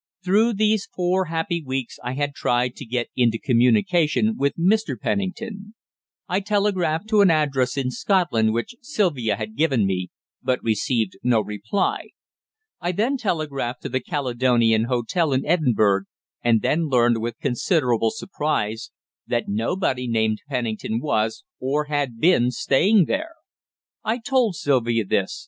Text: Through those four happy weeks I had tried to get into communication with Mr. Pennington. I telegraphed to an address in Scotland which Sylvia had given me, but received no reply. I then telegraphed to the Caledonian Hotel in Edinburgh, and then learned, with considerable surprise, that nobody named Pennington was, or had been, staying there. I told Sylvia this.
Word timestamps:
Through 0.23 0.53
those 0.53 0.87
four 0.91 1.25
happy 1.25 1.61
weeks 1.63 1.99
I 2.03 2.13
had 2.15 2.33
tried 2.33 2.75
to 2.77 2.85
get 2.87 3.09
into 3.15 3.37
communication 3.37 4.35
with 4.35 4.55
Mr. 4.57 4.99
Pennington. 4.99 5.75
I 6.27 6.39
telegraphed 6.39 7.07
to 7.09 7.21
an 7.21 7.29
address 7.29 7.77
in 7.77 7.91
Scotland 7.91 8.51
which 8.51 8.73
Sylvia 8.81 9.35
had 9.35 9.55
given 9.55 9.85
me, 9.85 10.09
but 10.41 10.57
received 10.63 11.17
no 11.21 11.39
reply. 11.39 12.07
I 12.79 12.93
then 12.93 13.15
telegraphed 13.15 13.83
to 13.83 13.89
the 13.89 13.99
Caledonian 13.99 14.85
Hotel 14.85 15.33
in 15.33 15.45
Edinburgh, 15.45 16.05
and 16.43 16.63
then 16.63 16.87
learned, 16.87 17.21
with 17.21 17.37
considerable 17.37 18.09
surprise, 18.09 18.89
that 19.27 19.47
nobody 19.49 20.07
named 20.07 20.39
Pennington 20.49 20.99
was, 20.99 21.43
or 21.59 21.83
had 21.85 22.19
been, 22.19 22.49
staying 22.49 23.05
there. 23.05 23.35
I 24.03 24.17
told 24.17 24.55
Sylvia 24.55 25.05
this. 25.05 25.39